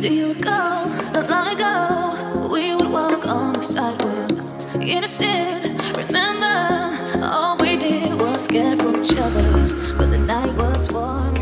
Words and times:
Do 0.00 0.08
you 0.08 0.32
recall 0.32 0.88
not 1.14 1.28
long 1.30 1.48
ago 1.52 2.48
we 2.48 2.74
would 2.74 2.90
walk 2.90 3.26
on 3.26 3.52
the 3.52 3.62
sidewalk, 3.62 4.30
innocent? 4.80 5.68
Remember, 5.96 6.96
all 7.22 7.56
we 7.60 7.76
did 7.76 8.20
was 8.20 8.48
get 8.48 8.80
from 8.80 8.96
each 8.96 9.16
other. 9.16 9.44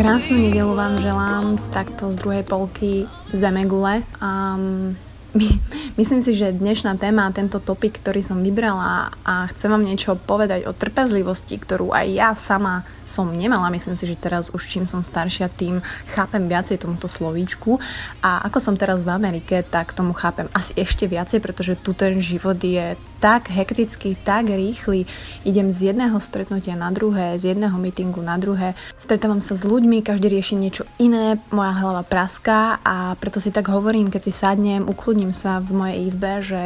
Krásnu 0.01 0.37
nedelu 0.37 0.75
vám 0.75 0.99
želám 0.99 1.59
takto 1.77 2.11
z 2.11 2.17
druhej 2.17 2.43
polky 2.43 3.05
Zemegule. 3.33 4.03
Um, 4.23 4.97
my, 5.35 5.61
myslím 5.97 6.21
si, 6.21 6.37
že 6.37 6.55
dnešná 6.55 6.99
téma, 7.01 7.33
tento 7.35 7.59
topik, 7.59 7.99
ktorý 7.99 8.23
som 8.23 8.39
vybrala 8.45 9.11
a 9.27 9.49
chcem 9.51 9.71
vám 9.73 9.83
niečo 9.83 10.15
povedať 10.15 10.67
o 10.69 10.77
trpezlivosti, 10.77 11.57
ktorú 11.57 11.91
aj 11.91 12.07
ja 12.11 12.31
sama 12.37 12.87
som 13.09 13.31
nemala. 13.35 13.73
Myslím 13.75 13.99
si, 13.99 14.07
že 14.07 14.15
teraz 14.15 14.55
už 14.55 14.71
čím 14.71 14.87
som 14.87 15.03
staršia, 15.03 15.51
tým 15.51 15.83
chápem 16.15 16.47
viacej 16.47 16.79
tomuto 16.79 17.11
slovíčku. 17.11 17.83
A 18.23 18.47
ako 18.47 18.59
som 18.63 18.75
teraz 18.79 19.03
v 19.03 19.11
Amerike, 19.11 19.67
tak 19.67 19.97
tomu 19.97 20.15
chápem 20.15 20.47
asi 20.55 20.79
ešte 20.79 21.11
viacej, 21.11 21.43
pretože 21.43 21.75
tu 21.75 21.91
ten 21.91 22.23
život 22.23 22.59
je 22.63 22.95
tak 23.21 23.53
hektický, 23.53 24.17
tak 24.25 24.49
rýchly. 24.49 25.05
Idem 25.45 25.69
z 25.71 25.93
jedného 25.93 26.17
stretnutia 26.19 26.75
na 26.75 26.89
druhé, 26.89 27.37
z 27.37 27.53
jedného 27.55 27.77
meetingu 27.77 28.25
na 28.25 28.41
druhé. 28.41 28.73
Stretávam 28.97 29.45
sa 29.45 29.55
s 29.55 29.69
ľuďmi, 29.69 30.01
každý 30.01 30.33
rieši 30.33 30.57
niečo 30.57 30.89
iné, 30.97 31.37
moja 31.53 31.77
hlava 31.77 32.03
praská 32.03 32.81
a 32.81 33.15
preto 33.21 33.39
si 33.39 33.53
tak 33.53 33.69
hovorím, 33.69 34.09
keď 34.09 34.21
si 34.25 34.33
sadnem, 34.33 34.89
ukludním 34.89 35.37
sa 35.37 35.61
v 35.61 35.71
mojej 35.77 35.97
izbe, 36.09 36.33
že 36.41 36.63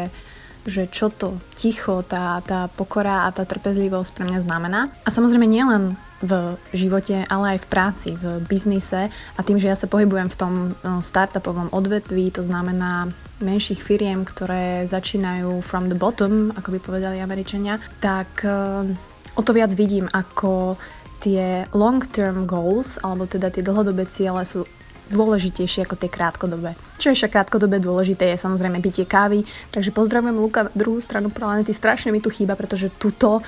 že 0.65 0.89
čo 0.89 1.13
to 1.13 1.41
ticho, 1.55 2.01
tá, 2.05 2.41
tá 2.41 2.73
pokora 2.73 3.29
a 3.29 3.33
tá 3.33 3.45
trpezlivosť 3.45 4.11
pre 4.17 4.25
mňa 4.25 4.41
znamená. 4.45 4.81
A 5.05 5.09
samozrejme 5.13 5.45
nielen 5.45 6.01
v 6.25 6.57
živote, 6.73 7.29
ale 7.29 7.57
aj 7.57 7.69
v 7.69 7.71
práci, 7.71 8.11
v 8.17 8.41
biznise 8.49 9.13
a 9.13 9.41
tým, 9.45 9.61
že 9.61 9.69
ja 9.69 9.77
sa 9.77 9.85
pohybujem 9.85 10.33
v 10.33 10.39
tom 10.41 10.55
no, 10.81 11.05
startupovom 11.05 11.69
odvetví, 11.69 12.33
to 12.33 12.41
znamená 12.41 13.13
menších 13.45 13.85
firiem, 13.85 14.25
ktoré 14.25 14.89
začínajú 14.89 15.61
from 15.61 15.93
the 15.93 15.99
bottom, 15.99 16.49
ako 16.57 16.73
by 16.73 16.79
povedali 16.81 17.21
Američania, 17.21 17.77
tak 18.01 18.41
eh, 18.41 18.89
o 19.37 19.43
to 19.45 19.53
viac 19.53 19.77
vidím, 19.77 20.09
ako 20.09 20.81
tie 21.21 21.69
long-term 21.73 22.49
goals, 22.49 23.01
alebo 23.01 23.29
teda 23.29 23.53
tie 23.53 23.65
dlhodobé 23.65 24.09
ciele 24.09 24.45
sú 24.49 24.65
dôležitejšie 25.11 25.85
ako 25.85 25.97
tie 25.99 26.09
krátkodobé. 26.13 26.79
Čo 26.97 27.13
je 27.13 27.19
však 27.21 27.35
krátkodobé 27.35 27.83
dôležité 27.83 28.33
je 28.33 28.39
samozrejme 28.41 28.81
pitie 28.81 29.05
kávy, 29.05 29.45
takže 29.75 29.93
pozdravujem 29.93 30.37
Luka 30.37 30.71
druhú 30.73 31.03
stranu 31.03 31.29
planety, 31.29 31.75
strašne 31.75 32.15
mi 32.15 32.23
tu 32.23 32.31
chýba, 32.31 32.57
pretože 32.57 32.93
tuto 32.97 33.45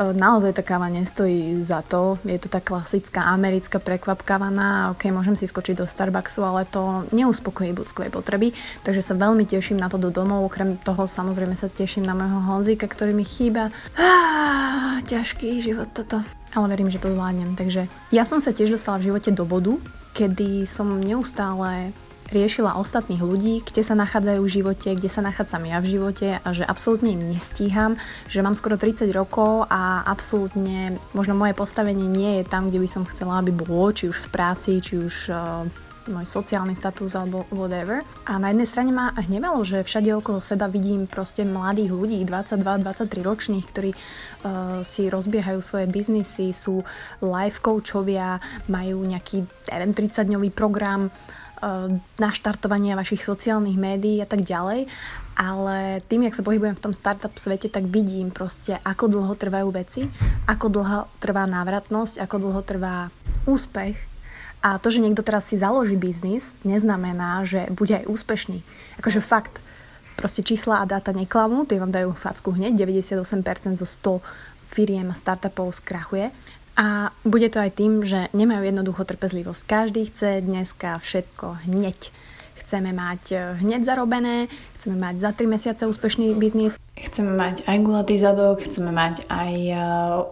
E, 0.00 0.16
naozaj 0.16 0.56
tá 0.56 0.62
káva 0.64 0.88
nestojí 0.88 1.60
za 1.60 1.84
to. 1.84 2.16
Je 2.24 2.40
to 2.40 2.48
tá 2.48 2.64
klasická 2.64 3.28
americká 3.28 3.76
prekvapkávaná. 3.76 4.96
Ok, 4.96 5.12
môžem 5.12 5.36
si 5.36 5.44
skočiť 5.44 5.84
do 5.84 5.86
Starbucksu, 5.86 6.40
ale 6.40 6.64
to 6.64 7.04
neuspokojí 7.12 7.76
budskové 7.76 8.08
potreby. 8.08 8.56
Takže 8.80 9.04
sa 9.04 9.12
veľmi 9.12 9.44
teším 9.44 9.76
na 9.76 9.92
to 9.92 10.00
do 10.00 10.08
domov. 10.08 10.48
Okrem 10.48 10.80
toho 10.80 11.04
samozrejme 11.04 11.52
sa 11.52 11.68
teším 11.68 12.08
na 12.08 12.16
môjho 12.16 12.40
Honzika, 12.48 12.88
ktorý 12.88 13.12
mi 13.12 13.28
chýba. 13.28 13.68
Ah, 14.00 15.04
ťažký 15.04 15.60
život 15.60 15.92
toto. 15.92 16.24
Ale 16.54 16.66
verím, 16.66 16.90
že 16.90 16.98
to 16.98 17.14
zvládnem. 17.14 17.54
Takže 17.54 17.86
ja 18.10 18.24
som 18.26 18.42
sa 18.42 18.50
tiež 18.50 18.74
dostala 18.74 18.98
v 18.98 19.12
živote 19.12 19.30
do 19.30 19.46
bodu, 19.46 19.78
kedy 20.14 20.66
som 20.66 20.98
neustále 20.98 21.94
riešila 22.30 22.78
ostatných 22.78 23.18
ľudí, 23.18 23.58
kde 23.66 23.82
sa 23.82 23.98
nachádzajú 23.98 24.40
v 24.46 24.54
živote, 24.54 24.88
kde 24.94 25.10
sa 25.10 25.18
nachádzam 25.18 25.66
ja 25.66 25.82
v 25.82 25.90
živote 25.98 26.38
a 26.38 26.48
že 26.54 26.62
absolútne 26.62 27.10
im 27.10 27.34
nestíham, 27.34 27.98
že 28.30 28.38
mám 28.40 28.54
skoro 28.54 28.78
30 28.78 29.10
rokov 29.10 29.66
a 29.66 30.06
absolútne 30.06 30.94
možno 31.10 31.34
moje 31.34 31.58
postavenie 31.58 32.06
nie 32.06 32.40
je 32.40 32.44
tam, 32.46 32.70
kde 32.70 32.78
by 32.86 32.88
som 32.88 33.02
chcela, 33.10 33.42
aby 33.42 33.50
bolo, 33.50 33.90
či 33.90 34.06
už 34.06 34.30
v 34.30 34.30
práci, 34.30 34.78
či 34.78 35.02
už 35.02 35.14
uh, 35.34 35.66
môj 36.08 36.24
sociálny 36.24 36.72
status 36.72 37.12
alebo 37.18 37.44
whatever. 37.52 38.00
A 38.24 38.40
na 38.40 38.54
jednej 38.54 38.68
strane 38.68 38.92
ma 38.94 39.12
hnevalo, 39.12 39.60
že 39.66 39.84
všade 39.84 40.08
okolo 40.16 40.40
seba 40.40 40.70
vidím 40.70 41.04
proste 41.04 41.44
mladých 41.44 41.92
ľudí, 41.92 42.24
22-23 42.24 43.20
ročných, 43.20 43.66
ktorí 43.68 43.90
uh, 43.92 44.80
si 44.86 45.12
rozbiehajú 45.12 45.60
svoje 45.60 45.90
biznisy, 45.90 46.56
sú 46.56 46.80
life 47.20 47.60
coachovia, 47.60 48.40
majú 48.70 49.04
nejaký, 49.04 49.44
neviem, 49.68 49.92
30-dňový 49.92 50.50
program, 50.54 51.12
Eh, 51.60 51.92
naštartovania 52.16 52.96
vašich 52.96 53.20
sociálnych 53.20 53.76
médií 53.76 54.16
a 54.24 54.24
tak 54.24 54.48
ďalej. 54.48 54.88
Ale 55.36 56.00
tým, 56.08 56.24
jak 56.24 56.32
sa 56.32 56.40
pohybujem 56.40 56.72
v 56.72 56.84
tom 56.88 56.96
startup 56.96 57.36
svete, 57.36 57.68
tak 57.68 57.84
vidím 57.84 58.32
proste, 58.32 58.80
ako 58.80 59.12
dlho 59.12 59.36
trvajú 59.36 59.68
veci, 59.68 60.08
ako 60.48 60.66
dlho 60.72 61.00
trvá 61.20 61.44
návratnosť, 61.44 62.16
ako 62.24 62.36
dlho 62.48 62.60
trvá 62.64 63.12
úspech. 63.44 64.09
A 64.60 64.76
to, 64.76 64.92
že 64.92 65.00
niekto 65.00 65.24
teraz 65.24 65.48
si 65.48 65.56
založí 65.56 65.96
biznis, 65.96 66.52
neznamená, 66.68 67.40
že 67.48 67.68
bude 67.72 67.96
aj 67.96 68.04
úspešný. 68.04 68.60
Akože 69.00 69.24
fakt, 69.24 69.56
proste 70.20 70.44
čísla 70.44 70.84
a 70.84 70.88
dáta 70.88 71.16
neklamú, 71.16 71.64
tie 71.64 71.80
vám 71.80 71.88
dajú 71.88 72.12
facku 72.12 72.52
hneď, 72.52 72.76
98% 72.76 73.80
zo 73.80 73.88
100 73.88 74.20
firiem 74.68 75.08
a 75.08 75.16
startupov 75.16 75.72
skrachuje. 75.72 76.28
A 76.76 77.12
bude 77.24 77.48
to 77.48 77.60
aj 77.60 77.72
tým, 77.76 78.04
že 78.04 78.28
nemajú 78.36 78.68
jednoducho 78.68 79.08
trpezlivosť. 79.08 79.62
Každý 79.64 80.12
chce 80.12 80.44
dneska 80.44 81.00
všetko 81.00 81.68
hneď. 81.68 82.12
Chceme 82.58 82.94
mať 82.94 83.22
e, 83.30 83.36
hneď 83.62 83.82
zarobené, 83.82 84.46
chceme 84.78 84.94
mať 84.98 85.14
za 85.18 85.30
3 85.34 85.46
mesiace 85.50 85.82
úspešný 85.86 86.34
biznis, 86.38 86.78
chceme 86.94 87.34
mať 87.34 87.66
aj 87.66 87.78
gulatý 87.82 88.14
zadok, 88.20 88.62
chceme 88.62 88.94
mať 88.94 89.26
aj 89.26 89.54
e, 89.54 89.74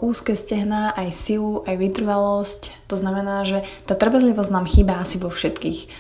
úzke 0.05 0.39
stehna, 0.39 0.95
aj 0.95 1.11
silu, 1.11 1.67
aj 1.67 1.75
vytrvalosť. 1.75 2.87
To 2.87 2.97
znamená, 2.97 3.43
že 3.43 3.67
tá 3.89 3.99
trpezlivosť 3.99 4.51
nám 4.55 4.67
chýba 4.71 5.03
asi 5.03 5.19
vo 5.19 5.33
všetkých 5.33 5.91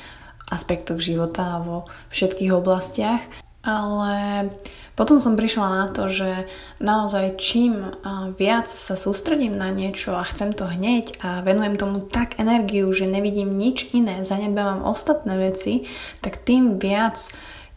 aspektoch 0.49 1.01
života 1.03 1.59
a 1.59 1.63
vo 1.63 1.77
všetkých 2.15 2.53
oblastiach. 2.55 3.48
Ale 3.59 4.49
potom 4.95 5.19
som 5.19 5.35
prišla 5.39 5.67
na 5.67 5.87
to, 5.91 6.11
že 6.11 6.47
naozaj 6.79 7.39
čím 7.39 7.95
viac 8.39 8.71
sa 8.71 8.95
sústredím 8.95 9.55
na 9.55 9.71
niečo 9.75 10.15
a 10.15 10.27
chcem 10.27 10.55
to 10.55 10.67
hneď 10.67 11.19
a 11.23 11.43
venujem 11.43 11.79
tomu 11.79 12.03
tak 12.03 12.39
energiu, 12.39 12.91
že 12.95 13.11
nevidím 13.11 13.55
nič 13.55 13.95
iné, 13.95 14.23
zanedbávam 14.23 14.87
ostatné 14.87 15.39
veci, 15.39 15.87
tak 16.23 16.43
tým 16.43 16.79
viac 16.79 17.19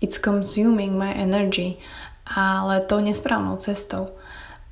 it's 0.01 0.17
consuming 0.17 0.97
my 0.97 1.13
energy, 1.13 1.77
ale 2.25 2.81
to 2.85 3.01
nesprávnou 3.01 3.57
cestou. 3.61 4.13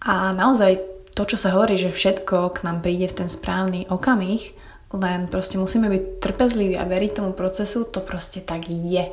A 0.02 0.34
naozaj 0.34 0.82
to, 1.14 1.26
čo 1.26 1.38
sa 1.38 1.54
hovorí, 1.54 1.78
že 1.78 1.94
všetko 1.94 2.54
k 2.54 2.66
nám 2.66 2.82
príde 2.82 3.10
v 3.10 3.26
ten 3.26 3.30
správny 3.30 3.90
okamih, 3.90 4.58
len 4.90 5.30
proste 5.30 5.62
musíme 5.62 5.86
byť 5.86 6.04
trpezliví 6.18 6.74
a 6.78 6.90
veriť 6.90 7.22
tomu 7.22 7.38
procesu, 7.38 7.86
to 7.86 8.02
proste 8.02 8.42
tak 8.42 8.66
je 8.70 9.06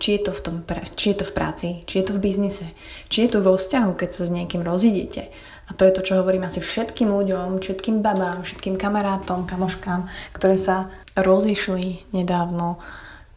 či 0.00 0.16
je 0.16 0.20
to 0.26 0.32
v, 0.32 0.40
tom, 0.40 0.56
či 0.96 1.12
je 1.12 1.16
to 1.20 1.24
v 1.28 1.36
práci, 1.36 1.68
či 1.84 2.00
je 2.00 2.04
to 2.08 2.16
v 2.16 2.24
biznise, 2.24 2.66
či 3.12 3.28
je 3.28 3.36
to 3.36 3.44
vo 3.44 3.60
vzťahu, 3.60 3.92
keď 3.92 4.08
sa 4.08 4.22
s 4.24 4.32
niekým 4.32 4.64
rozidete. 4.64 5.28
A 5.68 5.76
to 5.76 5.86
je 5.86 5.94
to, 5.94 6.02
čo 6.02 6.18
hovorím 6.18 6.48
asi 6.48 6.58
všetkým 6.58 7.12
ľuďom, 7.12 7.62
všetkým 7.62 8.02
babám, 8.02 8.42
všetkým 8.42 8.74
kamarátom, 8.74 9.46
kamoškám, 9.46 10.10
ktoré 10.34 10.58
sa 10.58 10.90
rozišli 11.14 12.10
nedávno, 12.10 12.82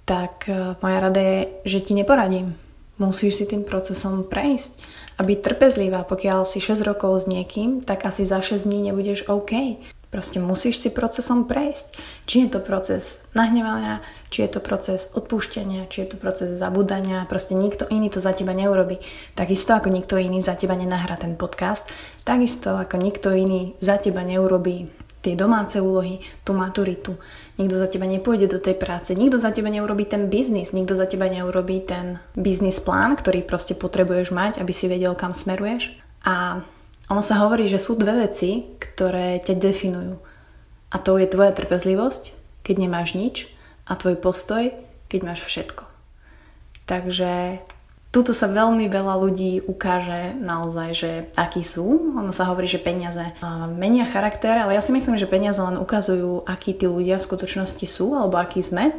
tak 0.07 0.50
e, 0.50 0.74
moja 0.81 0.97
rada 1.03 1.22
je, 1.22 1.40
že 1.68 1.85
ti 1.85 1.94
neporadím. 1.94 2.57
Musíš 2.97 3.44
si 3.44 3.45
tým 3.45 3.62
procesom 3.62 4.25
prejsť 4.25 4.81
a 5.19 5.22
byť 5.22 5.40
trpezlivá. 5.45 6.07
Pokiaľ 6.09 6.47
si 6.47 6.57
6 6.57 6.81
rokov 6.88 7.22
s 7.22 7.30
niekým, 7.30 7.85
tak 7.85 8.07
asi 8.07 8.25
za 8.25 8.41
6 8.41 8.66
dní 8.66 8.90
nebudeš 8.90 9.30
OK. 9.30 9.78
Proste 10.13 10.38
musíš 10.38 10.78
si 10.78 10.94
procesom 10.94 11.50
prejsť. 11.50 11.97
Či 12.29 12.46
je 12.46 12.50
to 12.53 12.59
proces 12.62 13.25
nahnevania, 13.34 14.06
či 14.29 14.46
je 14.46 14.53
to 14.53 14.59
proces 14.62 15.09
odpúšťania, 15.18 15.90
či 15.90 16.06
je 16.06 16.13
to 16.13 16.18
proces 16.22 16.53
zabudania. 16.53 17.25
Proste 17.25 17.57
nikto 17.57 17.90
iný 17.90 18.13
to 18.13 18.22
za 18.22 18.38
teba 18.38 18.53
neurobi. 18.53 19.01
Takisto 19.34 19.74
ako 19.74 19.90
nikto 19.90 20.22
iný 20.22 20.46
za 20.46 20.53
teba 20.53 20.78
nenahrá 20.78 21.18
ten 21.18 21.34
podcast, 21.34 21.90
takisto 22.22 22.78
ako 22.78 23.01
nikto 23.01 23.34
iný 23.34 23.74
za 23.81 23.97
teba 23.97 24.22
neurobí 24.22 24.85
tie 25.24 25.40
domáce 25.40 25.79
úlohy, 25.79 26.19
tú 26.44 26.51
maturitu. 26.51 27.16
Nikto 27.56 27.80
za 27.80 27.88
teba 27.88 28.03
nepôjde 28.03 28.51
do 28.51 28.59
tej 28.59 28.75
práce, 28.75 29.16
nikto 29.16 29.39
za 29.39 29.56
teba 29.56 29.71
neurobí 29.71 30.04
ten 30.04 30.27
biznis, 30.27 30.75
nikto 30.75 31.00
za 31.00 31.07
teba 31.07 31.31
neurobí 31.31 31.80
ten 31.80 32.19
biznis 32.36 32.83
plán, 32.83 33.16
ktorý 33.16 33.48
proste 33.48 33.74
potrebuješ 33.74 34.36
mať, 34.36 34.59
aby 34.59 34.75
si 34.75 34.92
vedel, 34.92 35.16
kam 35.16 35.31
smeruješ. 35.31 35.95
A 36.27 36.68
ono 37.13 37.21
sa 37.21 37.45
hovorí, 37.45 37.69
že 37.69 37.77
sú 37.77 37.94
dve 37.94 38.25
veci, 38.25 38.74
ktoré 38.81 39.38
ťa 39.38 39.62
definujú. 39.62 40.18
A 40.89 40.98
to 40.98 41.21
je 41.21 41.30
tvoja 41.30 41.54
trpezlivosť, 41.54 42.33
keď 42.65 42.75
nemáš 42.81 43.13
nič, 43.13 43.36
a 43.86 43.94
tvoj 43.94 44.18
postoj, 44.18 44.74
keď 45.07 45.19
máš 45.21 45.45
všetko. 45.45 45.86
Takže 46.89 47.62
tuto 48.13 48.33
sa 48.33 48.45
veľmi 48.45 48.89
veľa 48.89 49.15
ľudí 49.18 49.65
ukáže 49.65 50.38
naozaj, 50.38 50.89
že 50.94 51.12
akí 51.33 51.65
sú. 51.65 52.13
Ono 52.13 52.30
sa 52.30 52.50
hovorí, 52.50 52.69
že 52.69 52.77
peniaze 52.77 53.33
menia 53.74 54.06
charakter, 54.06 54.54
ale 54.54 54.77
ja 54.77 54.81
si 54.86 54.94
myslím, 54.94 55.18
že 55.18 55.30
peniaze 55.30 55.57
len 55.57 55.81
ukazujú, 55.81 56.45
akí 56.45 56.77
tí 56.77 56.86
ľudia 56.86 57.18
v 57.18 57.25
skutočnosti 57.25 57.86
sú, 57.89 58.13
alebo 58.13 58.38
akí 58.38 58.62
sme 58.62 58.94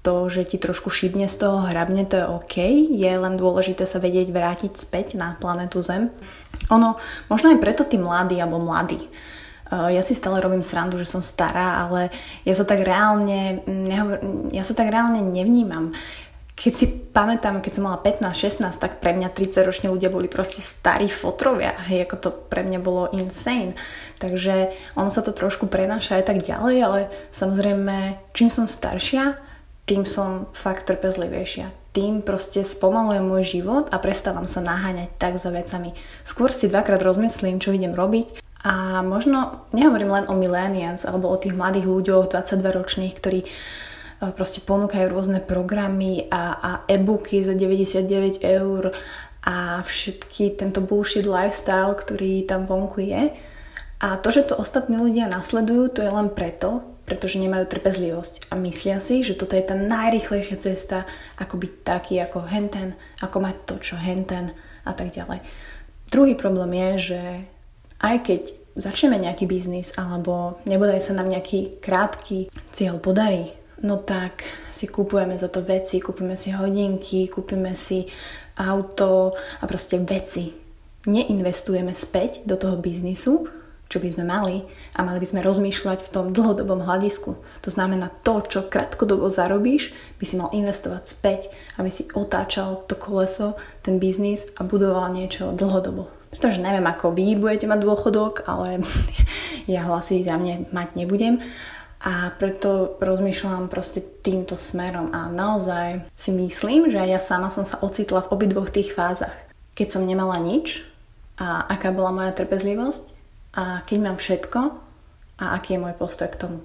to, 0.00 0.32
že 0.32 0.48
ti 0.48 0.56
trošku 0.56 0.88
šibne 0.88 1.28
z 1.28 1.36
toho 1.36 1.68
hrabne, 1.68 2.08
to 2.08 2.16
je 2.16 2.26
OK. 2.26 2.56
Je 2.88 3.12
len 3.12 3.34
dôležité 3.36 3.84
sa 3.84 4.00
vedieť 4.00 4.32
vrátiť 4.32 4.72
späť 4.76 5.20
na 5.20 5.36
planetu 5.36 5.84
Zem. 5.84 6.08
Ono, 6.72 6.96
možno 7.28 7.52
aj 7.52 7.60
preto 7.60 7.84
tí 7.84 8.00
mladí 8.00 8.40
alebo 8.40 8.56
mladí 8.56 9.10
ja 9.70 10.02
si 10.02 10.18
stále 10.18 10.42
robím 10.42 10.66
srandu, 10.66 10.98
že 10.98 11.06
som 11.06 11.22
stará, 11.22 11.86
ale 11.86 12.10
ja 12.42 12.54
sa 12.58 12.66
tak 12.66 12.82
reálne, 12.82 13.62
ja 14.50 14.62
sa 14.66 14.74
tak 14.74 14.90
reálne 14.90 15.22
nevnímam. 15.22 15.94
Keď 16.60 16.72
si 16.76 16.86
pamätám, 16.90 17.64
keď 17.64 17.80
som 17.80 17.88
mala 17.88 17.96
15-16, 18.04 18.76
tak 18.76 19.00
pre 19.00 19.16
mňa 19.16 19.32
30-roční 19.32 19.88
ľudia 19.88 20.12
boli 20.12 20.28
proste 20.28 20.60
starí 20.60 21.08
fotrovia. 21.08 21.72
Hej, 21.88 22.04
ako 22.04 22.16
to 22.20 22.30
pre 22.52 22.60
mňa 22.60 22.78
bolo 22.84 23.08
insane. 23.16 23.72
Takže 24.20 24.68
ono 24.92 25.08
sa 25.08 25.24
to 25.24 25.32
trošku 25.32 25.72
prenáša 25.72 26.20
aj 26.20 26.24
tak 26.28 26.44
ďalej, 26.44 26.76
ale 26.84 27.00
samozrejme, 27.32 28.20
čím 28.36 28.52
som 28.52 28.68
staršia, 28.68 29.40
tým 29.90 30.06
som 30.06 30.46
fakt 30.54 30.86
trpezlivejšia. 30.86 31.74
Tým 31.90 32.22
proste 32.22 32.62
spomalujem 32.62 33.26
môj 33.26 33.58
život 33.58 33.90
a 33.90 33.98
prestávam 33.98 34.46
sa 34.46 34.62
naháňať 34.62 35.10
tak 35.18 35.34
za 35.42 35.50
vecami. 35.50 35.98
Skôr 36.22 36.54
si 36.54 36.70
dvakrát 36.70 37.02
rozmyslím, 37.02 37.58
čo 37.58 37.74
idem 37.74 37.90
robiť 37.90 38.38
a 38.62 39.02
možno 39.02 39.66
nehovorím 39.74 40.14
len 40.14 40.24
o 40.30 40.38
millennials 40.38 41.02
alebo 41.02 41.26
o 41.26 41.34
tých 41.34 41.58
mladých 41.58 41.90
ľuďoch 41.90 42.30
22 42.30 42.70
ročných, 42.70 43.14
ktorí 43.18 43.40
e, 43.42 43.46
proste 44.30 44.62
ponúkajú 44.62 45.10
rôzne 45.10 45.42
programy 45.42 46.30
a, 46.30 46.54
a 46.54 46.70
e-booky 46.86 47.42
za 47.42 47.58
99 47.58 48.46
eur 48.46 48.94
a 49.42 49.82
všetky 49.82 50.54
tento 50.54 50.78
bullshit 50.86 51.26
lifestyle, 51.26 51.98
ktorý 51.98 52.46
tam 52.46 52.70
vonku 52.70 53.02
je. 53.02 53.34
A 54.00 54.16
to, 54.22 54.30
že 54.30 54.54
to 54.54 54.54
ostatní 54.54 55.02
ľudia 55.02 55.26
nasledujú, 55.26 55.98
to 55.98 56.06
je 56.06 56.12
len 56.14 56.30
preto, 56.30 56.89
pretože 57.10 57.42
nemajú 57.42 57.66
trpezlivosť 57.66 58.54
a 58.54 58.56
myslia 58.62 59.02
si, 59.02 59.26
že 59.26 59.34
toto 59.34 59.58
je 59.58 59.66
tá 59.66 59.74
najrychlejšia 59.74 60.62
cesta, 60.62 61.10
ako 61.42 61.58
byť 61.58 61.72
taký 61.82 62.22
ako 62.22 62.46
henten, 62.46 62.94
ako 63.18 63.42
mať 63.42 63.56
to, 63.66 63.74
čo 63.82 63.98
henten 63.98 64.54
a 64.86 64.94
tak 64.94 65.10
ďalej. 65.10 65.42
Druhý 66.06 66.38
problém 66.38 66.70
je, 66.78 66.90
že 67.10 67.22
aj 67.98 68.16
keď 68.22 68.42
začneme 68.78 69.18
nejaký 69.18 69.50
biznis 69.50 69.90
alebo 69.98 70.62
nebodaj 70.70 71.02
sa 71.02 71.18
nám 71.18 71.26
nejaký 71.26 71.82
krátky 71.82 72.46
cieľ 72.70 73.02
podarí, 73.02 73.58
no 73.82 73.98
tak 73.98 74.46
si 74.70 74.86
kupujeme 74.86 75.34
za 75.34 75.50
to 75.50 75.66
veci, 75.66 75.98
kúpime 75.98 76.38
si 76.38 76.54
hodinky, 76.54 77.26
kúpime 77.26 77.74
si 77.74 78.06
auto 78.54 79.34
a 79.34 79.64
proste 79.66 79.98
veci. 79.98 80.54
Neinvestujeme 81.10 81.90
späť 81.96 82.46
do 82.46 82.54
toho 82.54 82.78
biznisu, 82.78 83.48
čo 83.90 83.98
by 83.98 84.06
sme 84.06 84.24
mali 84.24 84.62
a 84.94 85.02
mali 85.02 85.18
by 85.18 85.26
sme 85.26 85.42
rozmýšľať 85.42 85.98
v 86.06 86.12
tom 86.14 86.26
dlhodobom 86.30 86.86
hľadisku. 86.86 87.34
To 87.36 87.70
znamená, 87.70 88.14
to, 88.22 88.38
čo 88.46 88.70
krátkodobo 88.70 89.26
zarobíš, 89.26 89.90
by 90.22 90.24
si 90.24 90.38
mal 90.38 90.54
investovať 90.54 91.02
späť, 91.10 91.40
aby 91.74 91.90
si 91.90 92.06
otáčal 92.14 92.86
to 92.86 92.94
koleso, 92.94 93.58
ten 93.82 93.98
biznis 93.98 94.46
a 94.54 94.62
budoval 94.62 95.10
niečo 95.10 95.50
dlhodobo. 95.58 96.06
Pretože 96.30 96.62
neviem, 96.62 96.86
ako 96.86 97.10
vy 97.10 97.34
budete 97.34 97.66
mať 97.66 97.82
dôchodok, 97.82 98.46
ale 98.46 98.78
ja 99.74 99.90
ho 99.90 99.98
asi 99.98 100.22
za 100.22 100.38
mne 100.38 100.70
mať 100.70 100.94
nebudem. 100.94 101.42
A 102.00 102.32
preto 102.32 102.96
rozmýšľam 103.02 103.68
proste 103.68 104.00
týmto 104.00 104.56
smerom 104.56 105.12
a 105.12 105.28
naozaj 105.28 106.08
si 106.16 106.32
myslím, 106.32 106.88
že 106.88 106.96
ja 106.96 107.20
sama 107.20 107.52
som 107.52 107.68
sa 107.68 107.76
ocitla 107.84 108.24
v 108.24 108.32
obidvoch 108.32 108.72
tých 108.72 108.96
fázach. 108.96 109.34
Keď 109.76 109.98
som 109.98 110.08
nemala 110.08 110.40
nič 110.40 110.80
a 111.36 111.68
aká 111.68 111.92
bola 111.92 112.08
moja 112.08 112.32
trpezlivosť 112.32 113.19
a 113.56 113.82
keď 113.82 113.98
mám 113.98 114.16
všetko 114.18 114.60
a 115.40 115.44
aký 115.56 115.76
je 115.76 115.82
môj 115.82 115.94
postoj 115.96 116.28
k 116.28 116.40
tomu. 116.40 116.58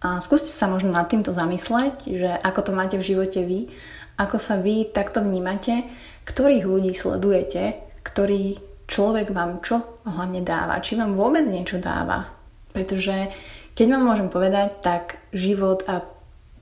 A 0.00 0.16
skúste 0.24 0.50
sa 0.56 0.64
možno 0.64 0.96
nad 0.96 1.04
týmto 1.06 1.36
zamysleť, 1.36 2.08
že 2.08 2.30
ako 2.40 2.60
to 2.64 2.72
máte 2.72 2.96
v 2.96 3.04
živote 3.04 3.44
vy, 3.44 3.68
ako 4.16 4.36
sa 4.40 4.56
vy 4.56 4.88
takto 4.88 5.20
vnímate, 5.20 5.84
ktorých 6.24 6.64
ľudí 6.64 6.92
sledujete, 6.96 7.76
ktorí 8.00 8.60
človek 8.88 9.30
vám 9.30 9.60
čo 9.60 10.00
hlavne 10.08 10.40
dáva, 10.40 10.80
či 10.80 10.96
vám 10.96 11.14
vôbec 11.14 11.44
niečo 11.44 11.76
dáva. 11.78 12.32
Pretože 12.72 13.28
keď 13.76 13.86
vám 13.96 14.02
môžem 14.08 14.28
povedať, 14.32 14.80
tak 14.80 15.20
život 15.36 15.84
a 15.86 16.02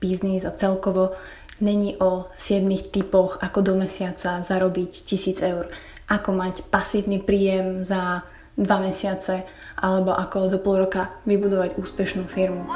biznis 0.03 0.43
a 0.43 0.55
celkovo 0.55 1.15
není 1.59 1.95
o 1.99 2.27
7 2.35 2.63
typoch, 2.91 3.39
ako 3.43 3.59
do 3.59 3.73
mesiaca 3.75 4.39
zarobiť 4.39 4.91
1000 5.03 5.51
eur, 5.51 5.65
ako 6.07 6.29
mať 6.31 6.55
pasívny 6.71 7.19
príjem 7.19 7.83
za 7.83 8.23
2 8.59 8.67
mesiace, 8.83 9.47
alebo 9.79 10.11
ako 10.11 10.51
do 10.51 10.59
pol 10.59 10.83
roka 10.83 11.15
vybudovať 11.23 11.79
úspešnú 11.79 12.27
firmu. 12.27 12.67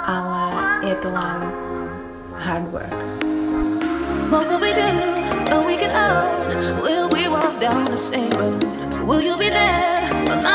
Ale 0.00 0.40
je 0.88 0.94
to 1.04 1.12
len 1.12 1.38
hard 2.40 2.64
work. 2.72 2.88
What 4.32 4.48
will 4.48 4.60
we 4.60 4.72
do 4.72 4.88
when 5.52 5.62
we 5.68 5.76
get 5.76 5.92
old? 5.92 6.48
Will 6.80 7.08
we 7.12 7.28
walk 7.28 7.60
down 7.60 7.84
the 7.92 8.00
same 8.00 8.32
road? 8.40 8.64
Will 9.04 9.20
you 9.20 9.36
be 9.36 9.52
there 9.52 10.08
by 10.24 10.40
my 10.40 10.48